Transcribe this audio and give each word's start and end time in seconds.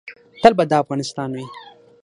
تل 0.41 0.53
به 0.57 0.63
دا 0.71 0.75
افغانستان 0.83 1.29
وي 1.35 1.45